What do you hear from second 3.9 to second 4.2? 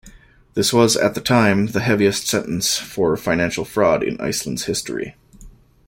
in